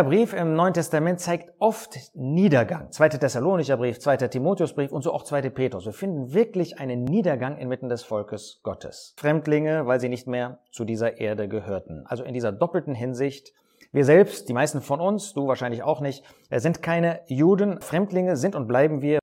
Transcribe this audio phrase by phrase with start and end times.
[0.00, 2.92] Der Brief im Neuen Testament zeigt oft Niedergang.
[2.92, 5.86] Zweiter Thessalonicher Brief, zweiter Timotheusbrief und so auch zweite Petrus.
[5.86, 9.14] Wir finden wirklich einen Niedergang inmitten des Volkes Gottes.
[9.16, 12.04] Fremdlinge, weil sie nicht mehr zu dieser Erde gehörten.
[12.06, 13.52] Also in dieser doppelten Hinsicht.
[13.90, 17.80] Wir selbst, die meisten von uns, du wahrscheinlich auch nicht, sind keine Juden.
[17.80, 19.18] Fremdlinge sind und bleiben wir.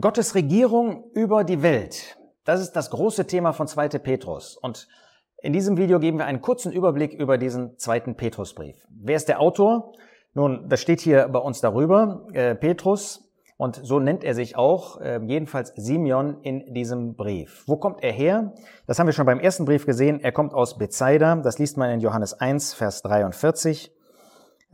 [0.00, 2.16] Gottes Regierung über die Welt.
[2.44, 3.88] Das ist das große Thema von 2.
[3.98, 4.56] Petrus.
[4.56, 4.88] Und
[5.42, 8.76] in diesem Video geben wir einen kurzen Überblick über diesen zweiten Petrusbrief.
[8.88, 9.92] Wer ist der Autor?
[10.34, 13.26] Nun, das steht hier bei uns darüber, äh, Petrus,
[13.58, 17.64] und so nennt er sich auch, äh, jedenfalls Simeon in diesem Brief.
[17.66, 18.52] Wo kommt er her?
[18.86, 20.20] Das haben wir schon beim ersten Brief gesehen.
[20.20, 21.36] Er kommt aus Bethsaida.
[21.36, 23.94] Das liest man in Johannes 1, Vers 43.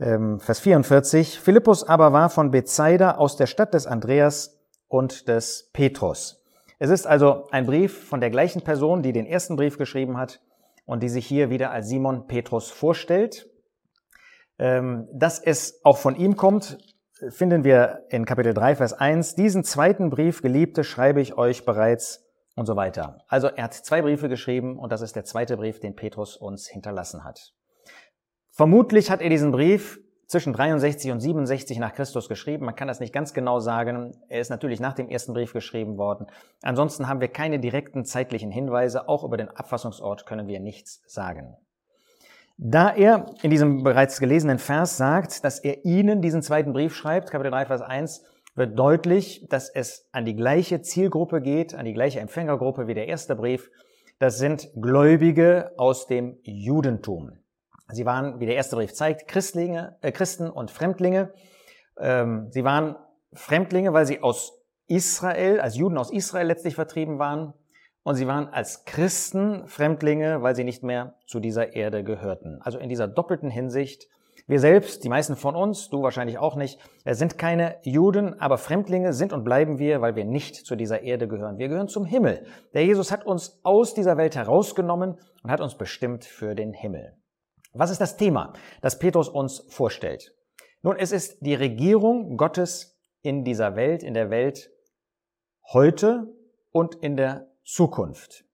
[0.01, 1.39] Ähm, Vers 44.
[1.39, 4.59] Philippus aber war von Bethsaida aus der Stadt des Andreas
[4.89, 6.43] und des Petrus.
[6.77, 10.41] Es ist also ein Brief von der gleichen Person, die den ersten Brief geschrieben hat
[10.85, 13.49] und die sich hier wieder als Simon Petrus vorstellt.
[14.59, 16.77] Ähm, dass es auch von ihm kommt,
[17.29, 19.35] finden wir in Kapitel 3, Vers 1.
[19.35, 23.19] Diesen zweiten Brief, Geliebte, schreibe ich euch bereits und so weiter.
[23.27, 26.67] Also er hat zwei Briefe geschrieben und das ist der zweite Brief, den Petrus uns
[26.67, 27.53] hinterlassen hat.
[28.51, 29.99] Vermutlich hat er diesen Brief
[30.33, 32.65] zwischen 63 und 67 nach Christus geschrieben.
[32.65, 34.17] Man kann das nicht ganz genau sagen.
[34.29, 36.25] Er ist natürlich nach dem ersten Brief geschrieben worden.
[36.63, 39.07] Ansonsten haben wir keine direkten zeitlichen Hinweise.
[39.07, 41.55] Auch über den Abfassungsort können wir nichts sagen.
[42.57, 47.29] Da er in diesem bereits gelesenen Vers sagt, dass er ihnen diesen zweiten Brief schreibt,
[47.29, 51.93] Kapitel 3, Vers 1, wird deutlich, dass es an die gleiche Zielgruppe geht, an die
[51.93, 53.69] gleiche Empfängergruppe wie der erste Brief.
[54.17, 57.33] Das sind Gläubige aus dem Judentum.
[57.91, 61.33] Sie waren, wie der erste Brief zeigt, Christlinge, äh, Christen und Fremdlinge.
[61.99, 62.95] Ähm, sie waren
[63.33, 67.53] Fremdlinge, weil sie aus Israel, als Juden aus Israel letztlich vertrieben waren.
[68.03, 72.59] Und sie waren als Christen Fremdlinge, weil sie nicht mehr zu dieser Erde gehörten.
[72.61, 74.09] Also in dieser doppelten Hinsicht.
[74.45, 79.13] Wir selbst, die meisten von uns, du wahrscheinlich auch nicht, sind keine Juden, aber Fremdlinge
[79.13, 81.57] sind und bleiben wir, weil wir nicht zu dieser Erde gehören.
[81.59, 82.45] Wir gehören zum Himmel.
[82.73, 87.15] Der Jesus hat uns aus dieser Welt herausgenommen und hat uns bestimmt für den Himmel.
[87.73, 90.35] Was ist das Thema, das Petrus uns vorstellt?
[90.83, 94.69] Nun, es ist die Regierung Gottes in dieser Welt, in der Welt
[95.71, 96.27] heute
[96.71, 98.45] und in der Zukunft.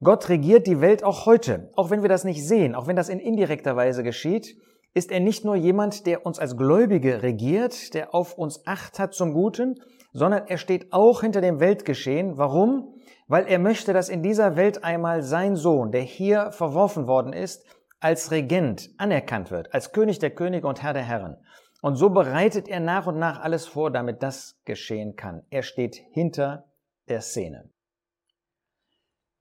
[0.00, 3.08] Gott regiert die Welt auch heute, auch wenn wir das nicht sehen, auch wenn das
[3.08, 4.56] in indirekter Weise geschieht,
[4.94, 9.14] ist er nicht nur jemand, der uns als Gläubige regiert, der auf uns Acht hat
[9.14, 9.80] zum Guten,
[10.12, 12.36] sondern er steht auch hinter dem Weltgeschehen.
[12.36, 12.94] Warum?
[13.26, 17.64] Weil er möchte, dass in dieser Welt einmal sein Sohn, der hier verworfen worden ist,
[18.02, 21.36] als Regent anerkannt wird, als König der Könige und Herr der Herren.
[21.80, 25.42] Und so bereitet er nach und nach alles vor, damit das geschehen kann.
[25.50, 26.64] Er steht hinter
[27.08, 27.70] der Szene.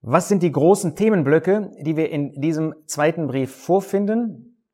[0.02, 4.66] Was sind die großen Themenblöcke, die wir in diesem zweiten Brief vorfinden?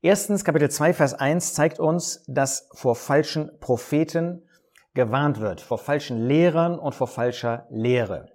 [0.00, 4.48] Erstens, Kapitel 2, Vers 1 zeigt uns, dass vor falschen Propheten
[4.94, 8.26] gewarnt wird, vor falschen Lehrern und vor falscher Lehre.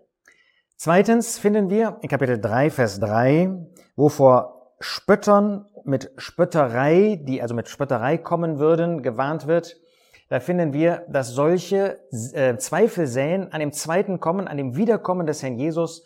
[0.75, 7.55] Zweitens finden wir in Kapitel 3, Vers 3, wo vor Spöttern mit Spötterei, die also
[7.55, 9.77] mit Spötterei kommen würden, gewarnt wird.
[10.29, 11.99] Da finden wir, dass solche
[12.33, 16.03] äh, Zweifel säen an dem zweiten Kommen, an dem Wiederkommen des Herrn Jesus,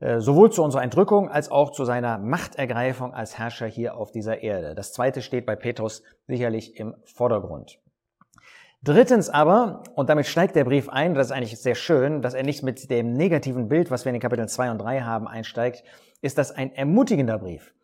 [0.00, 4.42] äh, sowohl zu unserer Entrückung als auch zu seiner Machtergreifung als Herrscher hier auf dieser
[4.42, 4.74] Erde.
[4.74, 7.78] Das zweite steht bei Petrus sicherlich im Vordergrund.
[8.82, 12.42] Drittens aber, und damit steigt der Brief ein, das ist eigentlich sehr schön, dass er
[12.42, 15.84] nicht mit dem negativen Bild, was wir in den Kapiteln 2 und 3 haben, einsteigt,
[16.22, 17.74] ist das ein ermutigender Brief.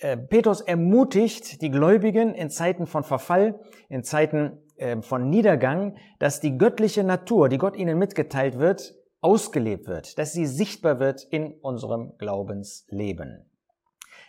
[0.00, 6.40] Äh, Petrus ermutigt die Gläubigen in Zeiten von Verfall, in Zeiten äh, von Niedergang, dass
[6.40, 11.52] die göttliche Natur, die Gott ihnen mitgeteilt wird, ausgelebt wird, dass sie sichtbar wird in
[11.60, 13.44] unserem Glaubensleben.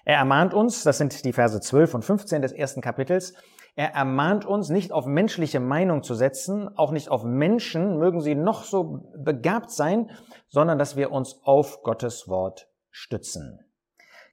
[0.03, 3.33] Er ermahnt uns, das sind die Verse 12 und 15 des ersten Kapitels,
[3.75, 8.35] er ermahnt uns, nicht auf menschliche Meinung zu setzen, auch nicht auf Menschen, mögen sie
[8.35, 10.11] noch so begabt sein,
[10.49, 13.70] sondern dass wir uns auf Gottes Wort stützen.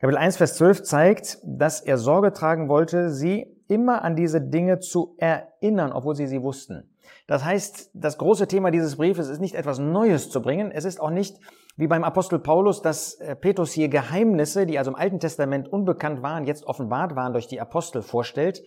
[0.01, 4.79] Kapitel 1, Vers 12 zeigt, dass er Sorge tragen wollte, sie immer an diese Dinge
[4.79, 6.89] zu erinnern, obwohl sie sie wussten.
[7.27, 10.71] Das heißt, das große Thema dieses Briefes ist nicht etwas Neues zu bringen.
[10.71, 11.41] Es ist auch nicht
[11.77, 16.23] wie beim Apostel Paulus, dass äh, Petrus hier Geheimnisse, die also im Alten Testament unbekannt
[16.23, 18.63] waren, jetzt offenbart waren durch die Apostel vorstellt,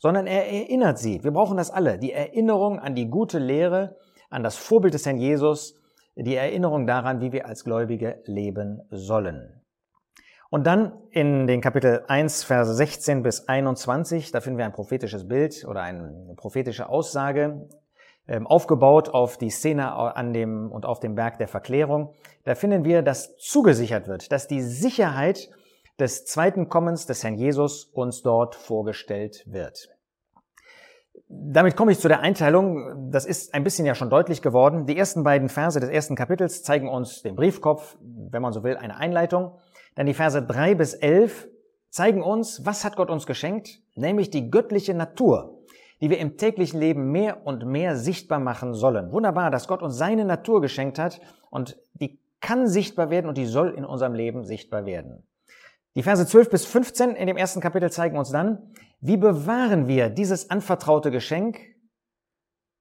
[0.00, 1.24] sondern er erinnert sie.
[1.24, 1.98] Wir brauchen das alle.
[1.98, 3.96] Die Erinnerung an die gute Lehre,
[4.28, 5.80] an das Vorbild des Herrn Jesus,
[6.14, 9.63] die Erinnerung daran, wie wir als Gläubige leben sollen.
[10.54, 15.26] Und dann in den Kapitel 1, Verse 16 bis 21, da finden wir ein prophetisches
[15.26, 17.68] Bild oder eine prophetische Aussage,
[18.28, 22.14] ähm, aufgebaut auf die Szene an dem und auf dem Berg der Verklärung.
[22.44, 25.50] Da finden wir, dass zugesichert wird, dass die Sicherheit
[25.98, 29.88] des zweiten Kommens des Herrn Jesus uns dort vorgestellt wird.
[31.26, 33.10] Damit komme ich zu der Einteilung.
[33.10, 34.86] Das ist ein bisschen ja schon deutlich geworden.
[34.86, 38.76] Die ersten beiden Verse des ersten Kapitels zeigen uns den Briefkopf, wenn man so will,
[38.76, 39.58] eine Einleitung.
[39.94, 41.48] Dann die Verse drei bis elf
[41.90, 43.80] zeigen uns, was hat Gott uns geschenkt?
[43.94, 45.62] Nämlich die göttliche Natur,
[46.00, 49.12] die wir im täglichen Leben mehr und mehr sichtbar machen sollen.
[49.12, 51.20] Wunderbar, dass Gott uns seine Natur geschenkt hat
[51.50, 55.26] und die kann sichtbar werden und die soll in unserem Leben sichtbar werden.
[55.94, 60.10] Die Verse 12 bis 15 in dem ersten Kapitel zeigen uns dann, wie bewahren wir
[60.10, 61.60] dieses anvertraute Geschenk?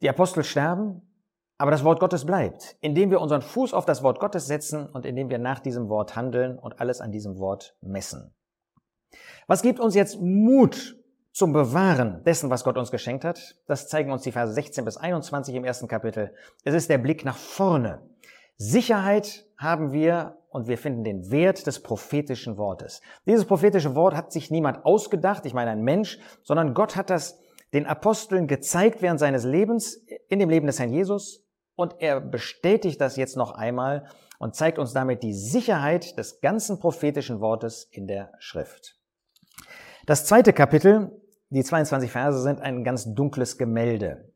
[0.02, 1.13] Die Apostel sterben,
[1.58, 5.06] aber das Wort Gottes bleibt, indem wir unseren Fuß auf das Wort Gottes setzen und
[5.06, 8.34] indem wir nach diesem Wort handeln und alles an diesem Wort messen.
[9.48, 10.98] Was gibt uns jetzt Mut
[11.32, 13.56] zum Bewahren dessen, was Gott uns geschenkt hat?
[13.68, 16.34] Das zeigen uns die Verse 16 bis 21 im ersten Kapitel.
[16.64, 18.02] Es ist der Blick nach vorne.
[18.58, 23.02] Sicherheit haben wir und wir finden den Wert des prophetischen Wortes.
[23.26, 27.40] Dieses prophetische Wort hat sich niemand ausgedacht, ich meine ein Mensch, sondern Gott hat das
[27.74, 31.43] den Aposteln gezeigt während seines Lebens, in dem Leben des Herrn Jesus,
[31.76, 34.08] und er bestätigt das jetzt noch einmal
[34.40, 38.98] und zeigt uns damit die Sicherheit des ganzen prophetischen Wortes in der Schrift.
[40.06, 41.12] Das zweite Kapitel,
[41.50, 44.34] die 22 Verse, sind ein ganz dunkles Gemälde.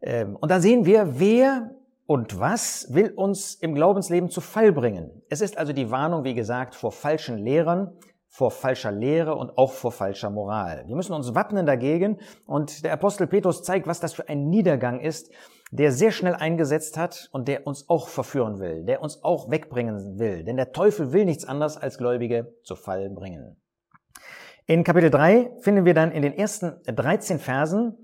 [0.00, 1.70] Ähm, und da sehen wir, wer
[2.06, 5.22] und was will uns im Glaubensleben zu Fall bringen?
[5.28, 7.96] Es ist also die Warnung, wie gesagt, vor falschen Lehrern,
[8.28, 10.84] vor falscher Lehre und auch vor falscher Moral.
[10.86, 15.00] Wir müssen uns wappnen dagegen und der Apostel Petrus zeigt, was das für ein Niedergang
[15.00, 15.30] ist,
[15.72, 20.18] der sehr schnell eingesetzt hat und der uns auch verführen will, der uns auch wegbringen
[20.18, 20.44] will.
[20.44, 23.56] Denn der Teufel will nichts anderes als Gläubige zu Fall bringen.
[24.66, 27.98] In Kapitel 3 finden wir dann in den ersten 13 Versen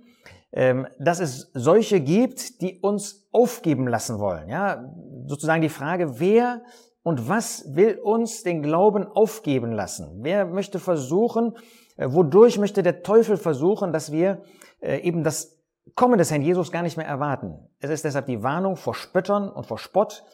[0.51, 4.49] ähm, dass es solche gibt, die uns aufgeben lassen wollen.
[4.49, 4.83] Ja,
[5.27, 6.63] sozusagen die Frage, wer
[7.03, 10.21] und was will uns den Glauben aufgeben lassen?
[10.23, 11.55] Wer möchte versuchen,
[11.97, 14.41] äh, wodurch möchte der Teufel versuchen, dass wir
[14.81, 15.58] äh, eben das
[15.95, 17.59] Kommen des Herrn Jesus gar nicht mehr erwarten?
[17.81, 20.25] Es ist deshalb die Warnung vor Spöttern und vor Spott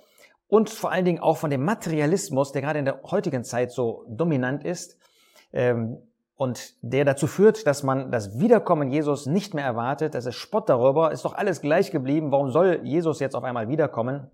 [0.48, 4.04] und vor allen Dingen auch von dem Materialismus, der gerade in der heutigen Zeit so
[4.08, 4.98] dominant ist,
[5.52, 5.98] ähm,
[6.36, 10.14] und der dazu führt, dass man das Wiederkommen Jesus nicht mehr erwartet.
[10.14, 12.32] Das ist Spott darüber, ist doch alles gleich geblieben.
[12.32, 14.30] Warum soll Jesus jetzt auf einmal wiederkommen?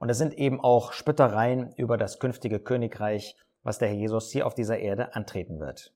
[0.00, 4.46] Und es sind eben auch Spöttereien über das künftige Königreich, was der Herr Jesus hier
[4.46, 5.94] auf dieser Erde antreten wird.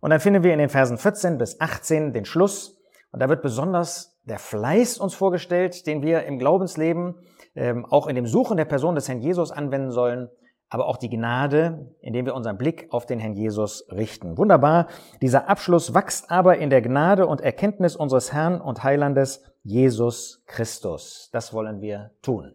[0.00, 2.79] Und dann finden wir in den Versen 14 bis 18 den Schluss.
[3.12, 7.16] Und da wird besonders der Fleiß uns vorgestellt, den wir im Glaubensleben,
[7.54, 10.28] ähm, auch in dem Suchen der Person des Herrn Jesus anwenden sollen
[10.70, 14.38] aber auch die Gnade, indem wir unseren Blick auf den Herrn Jesus richten.
[14.38, 14.86] Wunderbar.
[15.20, 21.28] Dieser Abschluss wächst aber in der Gnade und Erkenntnis unseres Herrn und Heilandes Jesus Christus.
[21.32, 22.52] Das wollen wir tun.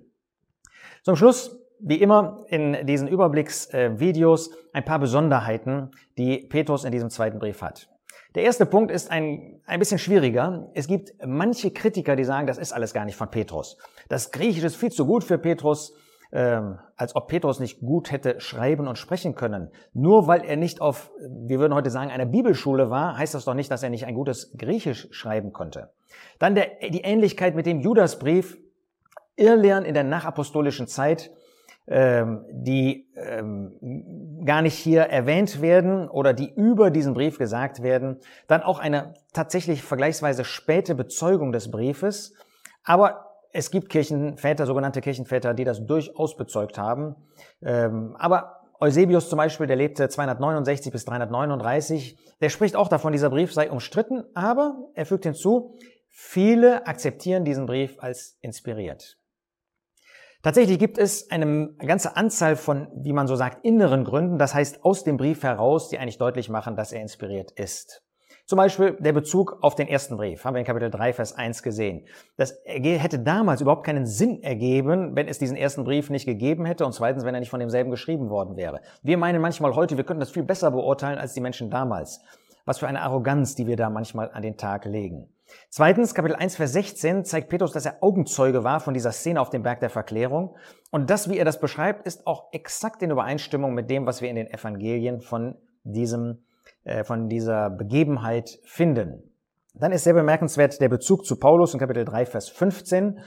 [1.03, 7.37] Zum Schluss, wie immer in diesen Überblicksvideos, ein paar Besonderheiten, die Petrus in diesem zweiten
[7.37, 7.89] Brief hat.
[8.35, 10.69] Der erste Punkt ist ein, ein bisschen schwieriger.
[10.73, 13.77] Es gibt manche Kritiker, die sagen, das ist alles gar nicht von Petrus.
[14.09, 15.93] Das Griechische ist viel zu gut für Petrus
[16.31, 19.71] ähm, als ob Petrus nicht gut hätte schreiben und sprechen können.
[19.93, 23.53] Nur weil er nicht auf, wir würden heute sagen, einer Bibelschule war, heißt das doch
[23.53, 25.91] nicht, dass er nicht ein gutes Griechisch schreiben konnte.
[26.37, 28.57] Dann der, die Ähnlichkeit mit dem Judasbrief,
[29.37, 31.31] Irrlehren in der nachapostolischen Zeit,
[31.87, 38.17] ähm, die ähm, gar nicht hier erwähnt werden oder die über diesen Brief gesagt werden.
[38.47, 42.33] Dann auch eine tatsächlich vergleichsweise späte Bezeugung des Briefes.
[42.83, 47.15] Aber es gibt Kirchenväter, sogenannte Kirchenväter, die das durchaus bezeugt haben.
[47.61, 53.29] Ähm, aber Eusebius zum Beispiel, der lebte 269 bis 339, der spricht auch davon, dieser
[53.29, 55.73] Brief sei umstritten, aber er fügt hinzu,
[56.09, 59.17] viele akzeptieren diesen Brief als inspiriert.
[60.45, 64.85] Tatsächlich gibt es eine ganze Anzahl von, wie man so sagt, inneren Gründen, das heißt
[64.85, 68.03] aus dem Brief heraus, die eigentlich deutlich machen, dass er inspiriert ist.
[68.45, 71.63] Zum Beispiel der Bezug auf den ersten Brief, haben wir in Kapitel 3, Vers 1
[71.63, 72.05] gesehen.
[72.37, 76.85] Das hätte damals überhaupt keinen Sinn ergeben, wenn es diesen ersten Brief nicht gegeben hätte
[76.85, 78.81] und zweitens, wenn er nicht von demselben geschrieben worden wäre.
[79.01, 82.21] Wir meinen manchmal heute, wir könnten das viel besser beurteilen als die Menschen damals.
[82.65, 85.34] Was für eine Arroganz, die wir da manchmal an den Tag legen.
[85.69, 89.49] Zweitens, Kapitel 1, Vers 16 zeigt Petrus, dass er Augenzeuge war von dieser Szene auf
[89.49, 90.55] dem Berg der Verklärung.
[90.91, 94.29] Und das, wie er das beschreibt, ist auch exakt in Übereinstimmung mit dem, was wir
[94.29, 96.45] in den Evangelien von diesem
[96.85, 99.23] äh, von dieser Begebenheit finden.
[99.73, 103.19] Dann ist sehr bemerkenswert der Bezug zu Paulus in Kapitel 3, Vers 15.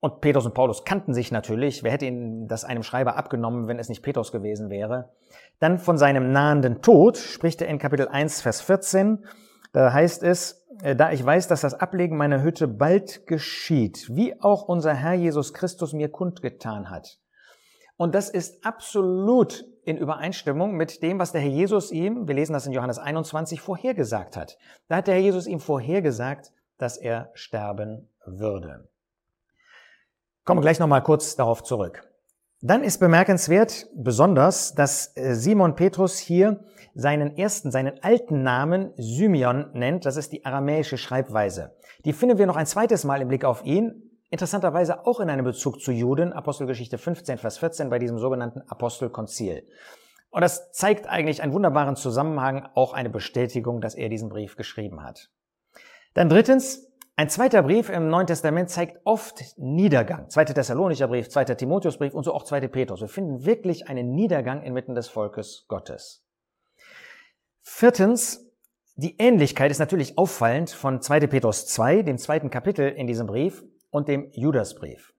[0.00, 1.82] Und Petrus und Paulus kannten sich natürlich.
[1.82, 5.10] Wer hätte ihnen das einem Schreiber abgenommen, wenn es nicht Petrus gewesen wäre?
[5.58, 9.24] Dann von seinem nahenden Tod spricht er in Kapitel 1, Vers 14.
[9.72, 14.62] Da heißt es, da ich weiß, dass das Ablegen meiner Hütte bald geschieht, wie auch
[14.64, 17.20] unser Herr Jesus Christus mir kundgetan hat.
[17.96, 22.52] Und das ist absolut in Übereinstimmung mit dem, was der Herr Jesus ihm, wir lesen
[22.52, 24.58] das in Johannes 21, vorhergesagt hat.
[24.88, 28.88] Da hat der Herr Jesus ihm vorhergesagt, dass er sterben würde.
[30.44, 32.11] Kommen wir gleich nochmal kurz darauf zurück.
[32.64, 36.60] Dann ist bemerkenswert besonders, dass äh, Simon Petrus hier
[36.94, 40.06] seinen ersten, seinen alten Namen Symeon nennt.
[40.06, 41.74] Das ist die aramäische Schreibweise.
[42.04, 44.12] Die finden wir noch ein zweites Mal im Blick auf ihn.
[44.30, 49.66] Interessanterweise auch in einem Bezug zu Juden, Apostelgeschichte 15, Vers 14, bei diesem sogenannten Apostelkonzil.
[50.30, 55.02] Und das zeigt eigentlich einen wunderbaren Zusammenhang, auch eine Bestätigung, dass er diesen Brief geschrieben
[55.02, 55.30] hat.
[56.14, 60.30] Dann drittens, ein zweiter Brief im Neuen Testament zeigt oft Niedergang.
[60.30, 63.00] Zweiter Thessalonicher Brief, zweiter Timotheusbrief und so auch zweite Petrus.
[63.00, 66.24] Wir finden wirklich einen Niedergang inmitten des Volkes Gottes.
[67.62, 68.50] Viertens,
[68.96, 71.26] die Ähnlichkeit ist natürlich auffallend von 2.
[71.26, 75.14] Petrus 2, dem zweiten Kapitel in diesem Brief, und dem Judasbrief.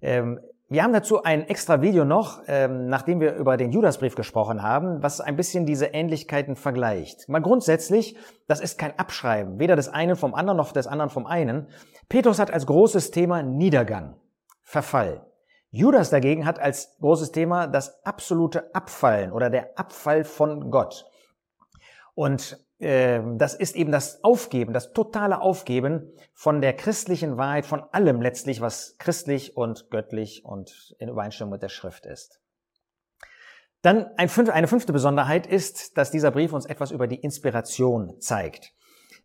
[0.00, 0.38] Ähm,
[0.72, 5.02] wir haben dazu ein extra Video noch, ähm, nachdem wir über den Judasbrief gesprochen haben,
[5.02, 7.28] was ein bisschen diese Ähnlichkeiten vergleicht.
[7.28, 8.16] Mal grundsätzlich,
[8.48, 11.68] das ist kein Abschreiben, weder des einen vom anderen noch des anderen vom einen.
[12.08, 14.16] Petrus hat als großes Thema Niedergang,
[14.62, 15.26] Verfall.
[15.68, 21.04] Judas dagegen hat als großes Thema das absolute Abfallen oder der Abfall von Gott.
[22.14, 28.20] Und das ist eben das Aufgeben, das totale Aufgeben von der christlichen Wahrheit, von allem
[28.20, 32.40] letztlich, was christlich und göttlich und in Übereinstimmung mit der Schrift ist.
[33.82, 34.28] Dann eine
[34.68, 38.72] fünfte Besonderheit ist, dass dieser Brief uns etwas über die Inspiration zeigt.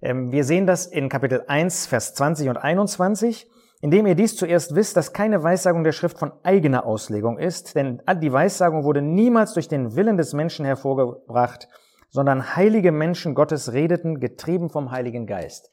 [0.01, 3.49] Ähm, wir sehen das in Kapitel 1, Vers 20 und 21,
[3.81, 8.01] indem ihr dies zuerst wisst, dass keine Weissagung der Schrift von eigener Auslegung ist, denn
[8.21, 11.67] die Weissagung wurde niemals durch den Willen des Menschen hervorgebracht,
[12.09, 15.71] sondern heilige Menschen Gottes redeten, getrieben vom Heiligen Geist.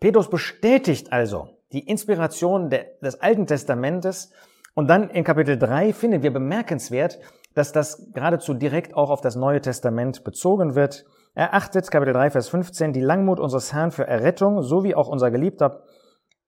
[0.00, 4.32] Petrus bestätigt also die Inspiration des Alten Testamentes
[4.74, 7.18] und dann in Kapitel 3 finden wir bemerkenswert,
[7.54, 11.06] dass das geradezu direkt auch auf das Neue Testament bezogen wird.
[11.34, 15.08] Er achtet, Kapitel 3, Vers 15, die Langmut unseres Herrn für Errettung, so wie auch
[15.08, 15.82] unser geliebter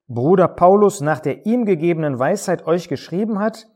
[0.06, 3.66] Bruder Paulus nach der ihm gegebenen Weisheit euch geschrieben hat,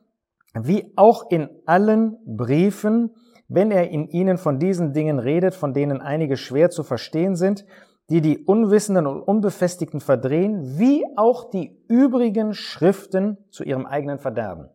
[0.55, 3.15] wie auch in allen Briefen,
[3.55, 7.65] wenn er in ihnen von diesen Dingen redet, von denen einige schwer zu verstehen sind,
[8.09, 14.69] die die Unwissenden und Unbefestigten verdrehen, wie auch die übrigen Schriften zu ihrem eigenen Verderben.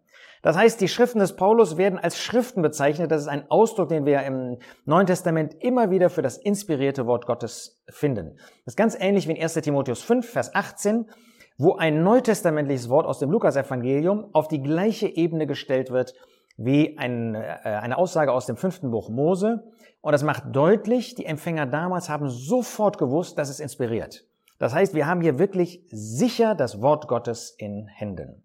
[0.43, 3.11] Das heißt, die Schriften des Paulus werden als Schriften bezeichnet.
[3.11, 7.25] Das ist ein Ausdruck, den wir im Neuen Testament immer wieder für das inspirierte Wort
[7.25, 8.37] Gottes finden.
[8.63, 11.09] Das ist ganz ähnlich wie in 1 Timotheus 5, Vers 18,
[11.57, 16.13] wo ein neutestamentliches Wort aus dem Lukasevangelium auf die gleiche Ebene gestellt wird
[16.57, 19.63] wie ein, äh, eine Aussage aus dem fünften Buch Mose.
[20.01, 24.25] Und das macht deutlich, die Empfänger damals haben sofort gewusst, dass es inspiriert.
[24.59, 28.43] Das heißt, wir haben hier wirklich sicher das Wort Gottes in Händen.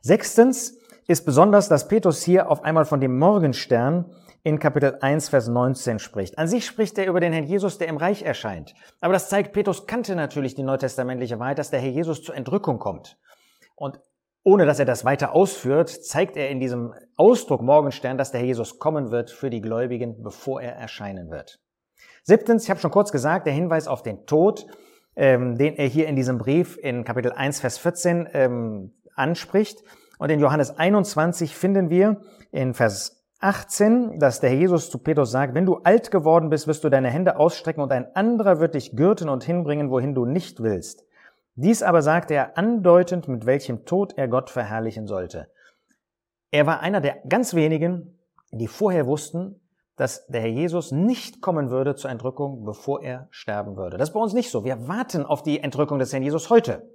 [0.00, 5.48] Sechstens ist besonders, dass Petrus hier auf einmal von dem Morgenstern in Kapitel 1, Vers
[5.48, 6.38] 19 spricht.
[6.38, 8.74] An sich spricht er über den Herrn Jesus, der im Reich erscheint.
[9.00, 12.78] Aber das zeigt, Petrus kannte natürlich die neutestamentliche Wahrheit, dass der Herr Jesus zur Entrückung
[12.78, 13.18] kommt.
[13.76, 14.00] Und
[14.42, 18.78] ohne dass er das weiter ausführt, zeigt er in diesem Ausdruck Morgenstern, dass der Jesus
[18.78, 21.60] kommen wird für die Gläubigen, bevor er erscheinen wird.
[22.22, 24.66] Siebtens, ich habe schon kurz gesagt, der Hinweis auf den Tod,
[25.16, 29.82] ähm, den er hier in diesem Brief in Kapitel 1, Vers 14 ähm, anspricht.
[30.18, 32.20] Und in Johannes 21 finden wir
[32.50, 36.84] in Vers 18, dass der Jesus zu Petrus sagt, wenn du alt geworden bist, wirst
[36.84, 40.62] du deine Hände ausstrecken und ein anderer wird dich gürten und hinbringen, wohin du nicht
[40.62, 41.04] willst.
[41.62, 45.50] Dies aber sagte er andeutend, mit welchem Tod er Gott verherrlichen sollte.
[46.50, 48.18] Er war einer der ganz wenigen,
[48.50, 49.60] die vorher wussten,
[49.94, 53.98] dass der Herr Jesus nicht kommen würde zur Entrückung, bevor er sterben würde.
[53.98, 54.64] Das ist bei uns nicht so.
[54.64, 56.88] Wir warten auf die Entrückung des Herrn Jesus heute.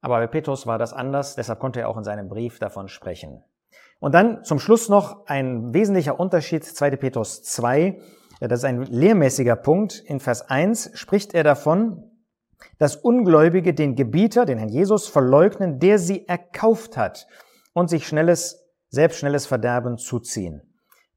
[0.00, 3.44] Aber bei Petrus war das anders, deshalb konnte er auch in seinem Brief davon sprechen.
[4.00, 6.96] Und dann zum Schluss noch ein wesentlicher Unterschied, 2.
[6.96, 8.00] Petrus 2,
[8.40, 9.98] das ist ein lehrmäßiger Punkt.
[9.98, 12.15] In Vers 1 spricht er davon,
[12.78, 17.26] dass Ungläubige den Gebieter, den Herrn Jesus, verleugnen, der sie erkauft hat
[17.72, 20.62] und sich schnelles, selbst schnelles Verderben zuziehen.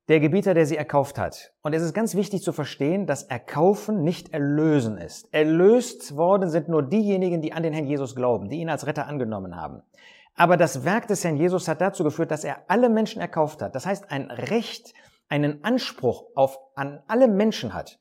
[0.08, 1.54] Der Gebieter, der sie erkauft hat.
[1.62, 5.32] Und es ist ganz wichtig zu verstehen, dass Erkaufen nicht Erlösen ist.
[5.32, 9.06] Erlöst worden sind nur diejenigen, die an den Herrn Jesus glauben, die ihn als Retter
[9.06, 9.84] angenommen haben.
[10.36, 13.76] Aber das Werk des Herrn Jesus hat dazu geführt, dass er alle Menschen erkauft hat.
[13.76, 14.94] Das heißt, ein Recht,
[15.28, 18.00] einen Anspruch auf, an alle Menschen hat.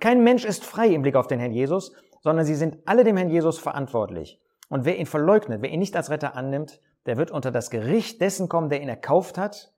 [0.00, 3.16] Kein Mensch ist frei im Blick auf den Herrn Jesus sondern sie sind alle dem
[3.16, 4.40] Herrn Jesus verantwortlich.
[4.68, 8.20] Und wer ihn verleugnet, wer ihn nicht als Retter annimmt, der wird unter das Gericht
[8.20, 9.74] dessen kommen, der ihn erkauft hat.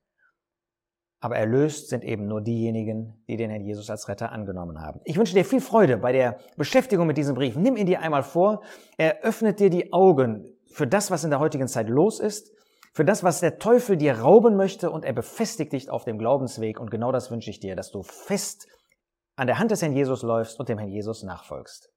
[1.20, 5.00] Aber erlöst sind eben nur diejenigen, die den Herrn Jesus als Retter angenommen haben.
[5.04, 7.56] Ich wünsche dir viel Freude bei der Beschäftigung mit diesem Brief.
[7.56, 8.62] Nimm ihn dir einmal vor.
[8.98, 12.52] Er öffnet dir die Augen für das, was in der heutigen Zeit los ist,
[12.92, 16.78] für das, was der Teufel dir rauben möchte und er befestigt dich auf dem Glaubensweg
[16.78, 18.68] und genau das wünsche ich dir, dass du fest
[19.34, 21.93] an der Hand des Herrn Jesus läufst und dem Herrn Jesus nachfolgst.